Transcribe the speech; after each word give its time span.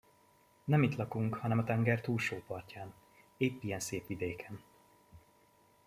Nem 0.63 0.83
itt 0.83 0.95
lakunk, 0.95 1.35
hanem 1.35 1.57
a 1.59 1.63
tenger 1.63 2.01
túlsó 2.01 2.43
partján, 2.47 2.93
épp 3.37 3.63
ilyen 3.63 3.79
szép 3.79 4.07
vidéken. 4.07 4.61